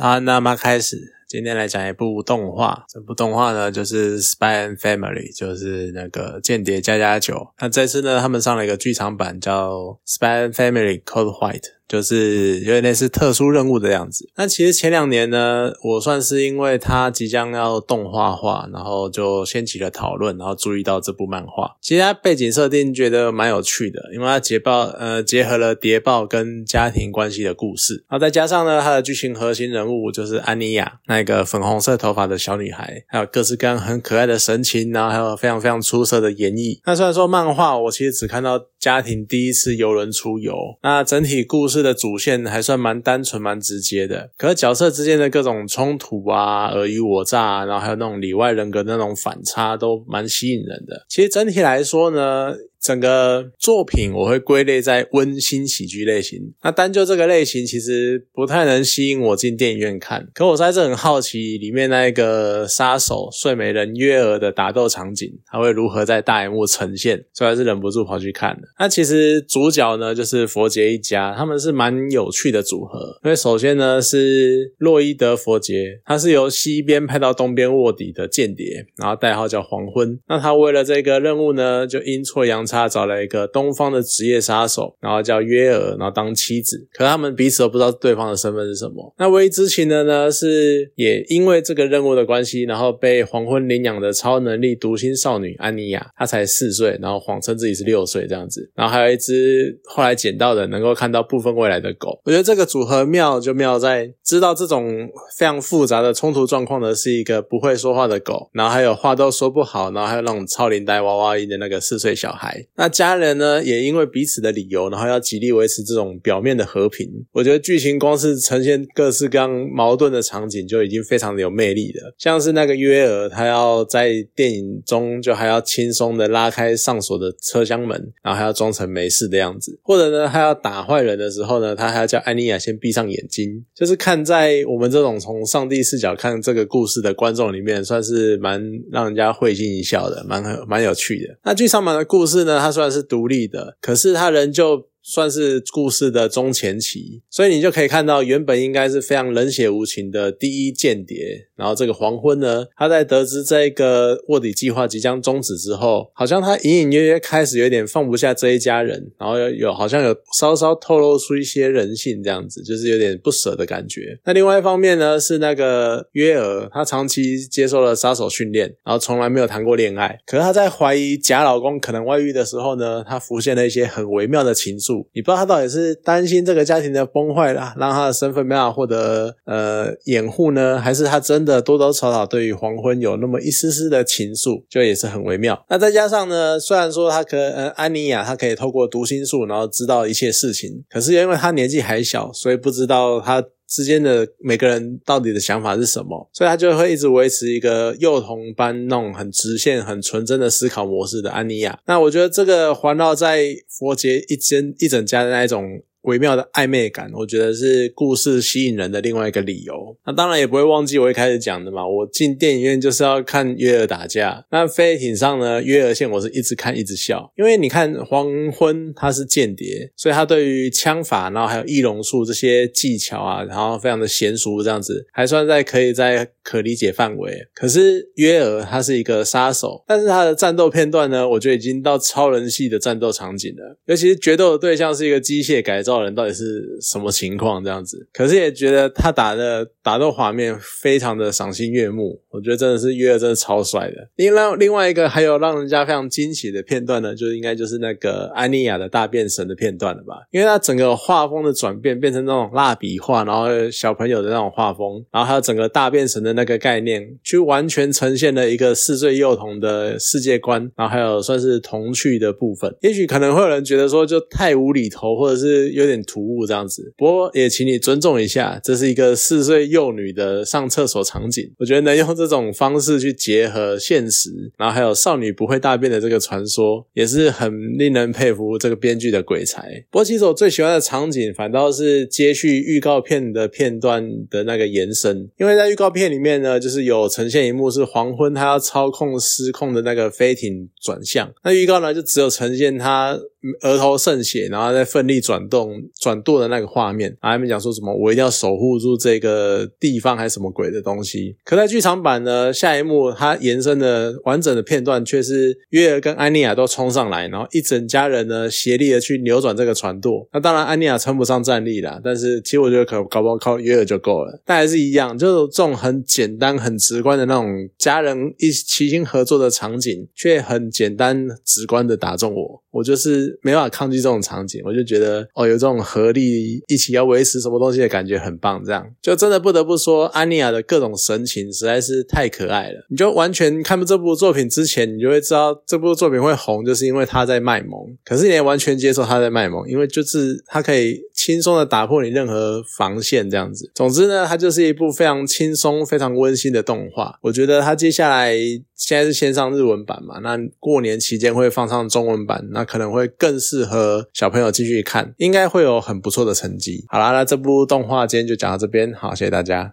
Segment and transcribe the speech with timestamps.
[0.00, 0.96] 啊，那么开始，
[1.28, 2.86] 今天来讲一部动画。
[2.88, 7.34] 这部动画呢，就是《Spy and Family》，就是那个《间谍加加酒》。
[7.60, 9.72] 那这次呢，他们上了一个剧场版，叫
[10.06, 11.60] 《Spy and Family Code White》。
[11.90, 14.30] 就是有点类似特殊任务的样子。
[14.36, 21.74] 那其实前两年呢，我算是因为它即将要动画化，然后就掀起了讨论，然后注意到这部漫画。
[21.80, 36.78] 其实它背景设定觉得蛮有趣的，因为它捷报呃结合了谍报跟家庭关系的故事，然后再加上呢它的剧情核心人物就是安妮亚那个粉红色头发的小女孩，还有各式各样很可爱的神情，然后还有非常非常出色的演绎。
[36.86, 40.54] 那虽然说漫画我其实只看到家庭第一次游轮出游，
[40.84, 41.79] 那整体故事。
[41.82, 51.04] 的主线还算蛮单纯、蛮直接的，可是角色之间的各种冲突啊、尔虞我诈，然后还有那种里外人格的那种反差，都蛮吸引人的。
[51.08, 52.54] 其实整体来说呢。
[52.80, 56.54] 整个作品我会归类在温馨喜剧类型。
[56.62, 60.26] 那单就这个类型，其实不太能吸引我进电影院看。
[60.32, 68.68] 可我在这很好奇，里面那个杀手睡美人约尔的打斗场景，它会如何在大荧幕呈现，所以还是忍不住跑去看的。
[68.78, 73.20] 那其实主角呢，就是佛杰一家，他们是蛮有趣的组合。
[73.22, 80.18] 因为首先呢是洛伊德·佛杰，他是由西边派到东边卧底的间谍，然后代号叫黄昏。
[80.26, 82.64] 那他为了这个任务呢，就阴错阳。
[82.70, 86.86] 他找了一个东方的职业杀手，然后叫约尔，然后当妻子。
[86.92, 89.14] 可他们彼此都不知道对方的身份是什么。
[89.18, 98.70] 那唯一知情的呢，是也因为这个任务的关系，然后被黄昏领养的超能力独心少女安妮亚，她才四岁，然后谎称自己是六岁这样子。
[98.74, 102.20] 然后还有一只后来捡到的能够看到部分未来的狗。
[102.24, 112.59] 我觉得这个组合妙就妙在知道这种非常复杂的冲突状况的是一个不会说话的狗，然后还有话都说不好，然后还有那种超龄带娃娃音的那个四岁小孩。
[112.76, 117.08] 那家人呢，也因为彼此的理由，然后要极力维持这种表面的和平。
[117.32, 122.14] 我觉得剧情光是呈现各式各样矛盾的场景，就已经非常的有魅力了。
[122.18, 129.78] 像是那个约尔，他要在电影中就还要轻松的拉开上锁的车厢门，然后还要装成没事的样子。
[129.82, 133.64] 或者呢，他要打坏人的时候呢，他还要叫安妮亚先闭上眼睛。
[133.74, 141.38] 就是看在我们这种从上帝视角看这个故事的观众里面，算是蛮让人家会心一笑的，蛮蛮有趣的。
[141.44, 142.49] 那剧场版的故事呢？
[142.54, 144.90] 那他虽然是独立的，可是他仍旧。
[145.10, 164.16] 算是故事的中前期，所以你就可以看到，原本应该是非常冷血无情的第一间谍，然后这个黄昏呢，他在得知这个卧底计划即将终止之后，好像他隐隐约约开始有点放不下这一家人，然后有有好像有稍稍透露出一些人性这样子，就是有点不舍的感觉。
[164.24, 174.99] 那另外一方面呢，是那个约尔，他长期接受了杀手训练，然后从来没有谈过恋爱，可是他在怀疑假老公可能外遇的时候呢，他浮现了一些很微妙的情愫。
[175.12, 185.64] 你不知道他到底是担心这个家庭的崩坏啦，让他的身份没法获得呃掩护呢，还是他真的多多少少对于黄昏有那么一丝丝的情愫，就也是很微妙。
[185.68, 193.44] 那再加上呢，虽然说他可呃安妮亚他可以透过读心术然后知道一切事情，可是因为他年纪还小，所以不知道他。
[193.70, 196.28] 之间的每个人到底的想法是什么？
[196.32, 201.78] 所以他就会一直维持一个幼童般那种很直线、很纯真的思考模式的安妮亚。
[201.86, 205.82] 那我觉得这个环绕在佛杰一间一整家的那一种。
[206.02, 209.96] 微妙的暧昧感，我觉得是故事吸引人的另外一个理由。
[210.06, 214.44] 那当然也不会忘记我一开始讲的嘛，我进电影院就是要看约尔打架。
[214.50, 227.46] 那飞艇上呢，约尔线我是一直看一直笑，因为你看黄昏他是间谍，所以他对于枪法，然后还有易容术这些技巧啊，然后非常的娴熟，这样子还算在可以在可理解范围。
[227.54, 235.89] 可是约尔他是一个杀手，但是他的战斗片段呢，我觉得已经到超人系的战斗场景了，尤其是决斗的对象是一个机械改造。
[235.90, 237.62] 到人到底是什么情况？
[237.64, 242.20] 这样子，可是也觉得他打的打斗画面非常的赏心悦目。
[242.30, 244.08] 我觉得真的是约尔真的超帅的。
[244.14, 250.14] 另外另外一个还有让人家非常惊喜的片段呢，就应该就是那个安妮亚的大变神的片段了吧？
[250.30, 262.72] 因为他整个画风的转变变成那种蜡笔画，然后小朋友的那种画风，然后还有整个大变神的那个概念，就完全呈现了一个四岁幼童的世界观，然后还有算是童趣的部分。
[262.82, 266.92] 也许可能会有人觉得说就太无厘头，或者是有点突兀这样子。
[266.98, 271.50] 不过也请你尊重一下，这是一个四岁幼女的上厕所场景。
[271.58, 272.10] 我觉得能用。
[272.20, 279.62] 这种方式去结合现实，然后还有少女不会大便的这个传说，也是很令人佩服这个编剧的鬼才。
[279.90, 293.16] 不过，其实我最喜欢的场景反倒是接续预告片的片段的那个延伸，因为在预告片里面呢，就是有呈现一幕是黄昏，他要操控失控的那个飞艇转向，那预告呢就只有呈现他
[293.62, 295.69] 额头渗血，然后在奋力转动，
[296.00, 301.36] 转舵的那个画面，啊，他们讲说什么我一定要守护住这个地方还是什么鬼的东西。
[301.44, 310.28] 可在剧场版呢，下一幕它延伸的完整的片段却是约尔跟安妮亚都冲上来，然后一整家人呢协力的去扭转这个船舵。
[310.32, 314.40] 那当然安妮亚称不上战力啦，但是其实我觉得可搞不好靠约尔就够了。
[314.44, 322.62] 但还是一样，就是这种很简单、很直观的那种家人一齐心合作的场景，却很简单直观的打中我。
[322.70, 328.62] 我就是没办法抗拒这种场景，我就觉得哦，有这种合力一起要维持什么东西的感觉很棒。
[328.64, 332.86] 这样就真的不得不说，安妮亚的各种神情实在是太可爱了。
[332.88, 337.80] 你就完全看这部作品之前，你就会知道这部作品会红，就是因为他在卖萌。
[338.04, 343.70] 可是你也完全接受他在卖萌，因为就是他可以轻松的打破你任何防线这样子。
[343.74, 347.18] 总之呢，它就是一部非常轻松、非常温馨的动画。
[347.22, 348.34] 我觉得它接下来
[348.74, 356.84] 现在是先上日文版嘛，那过年期间会放上中文版，那可能会更适合小朋友继续看，应该会有很不错的成绩。
[356.88, 359.68] 好啦，那这部动画今天就讲到这边，好，谢谢大家。